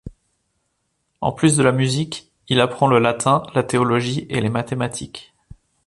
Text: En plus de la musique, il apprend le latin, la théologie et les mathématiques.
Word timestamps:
En 1.21 1.31
plus 1.31 1.55
de 1.57 1.61
la 1.63 1.71
musique, 1.71 2.31
il 2.47 2.59
apprend 2.59 2.87
le 2.87 2.97
latin, 2.97 3.43
la 3.53 3.61
théologie 3.61 4.25
et 4.31 4.41
les 4.41 4.49
mathématiques. 4.49 5.35